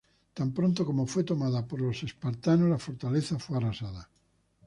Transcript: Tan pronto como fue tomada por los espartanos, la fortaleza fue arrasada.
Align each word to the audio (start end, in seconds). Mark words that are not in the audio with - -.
Tan 0.37 0.49
pronto 0.57 0.79
como 0.89 1.05
fue 1.11 1.23
tomada 1.31 1.67
por 1.67 1.79
los 1.79 2.01
espartanos, 2.01 2.67
la 2.71 2.79
fortaleza 2.79 3.37
fue 3.37 3.57
arrasada. 3.57 4.09